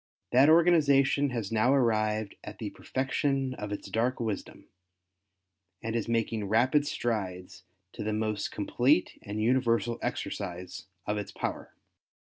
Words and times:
That 0.31 0.49
organization 0.49 1.29
has 1.29 1.51
now 1.51 1.71
arrived 1.75 2.33
at 2.43 2.57
the 2.57 2.71
perfection 2.71 3.53
of 3.53 3.71
its 3.71 3.87
dark 3.87 4.19
wisdom, 4.19 4.65
and 5.83 5.95
is 5.95 6.07
making 6.07 6.47
rapid 6.49 6.87
strides 6.87 7.65
to 7.93 8.03
the 8.03 8.11
most 8.11 8.51
complete 8.51 9.19
and 9.21 9.39
universal 9.39 9.99
exercise 10.01 10.87
of 11.05 11.19
its 11.19 11.31
power. 11.31 11.75